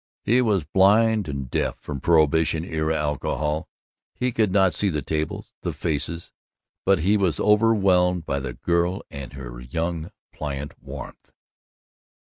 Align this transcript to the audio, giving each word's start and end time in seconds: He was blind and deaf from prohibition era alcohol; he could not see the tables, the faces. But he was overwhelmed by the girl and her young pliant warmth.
He 0.23 0.41
was 0.41 0.63
blind 0.63 1.27
and 1.27 1.47
deaf 1.47 1.77
from 1.79 1.99
prohibition 2.01 2.65
era 2.65 2.95
alcohol; 2.97 3.69
he 4.15 4.31
could 4.31 4.51
not 4.51 4.73
see 4.73 4.89
the 4.89 5.03
tables, 5.03 5.53
the 5.61 5.73
faces. 5.73 6.31
But 6.87 7.01
he 7.01 7.17
was 7.17 7.39
overwhelmed 7.39 8.25
by 8.25 8.39
the 8.39 8.53
girl 8.55 9.03
and 9.11 9.33
her 9.33 9.59
young 9.61 10.09
pliant 10.33 10.73
warmth. 10.81 11.31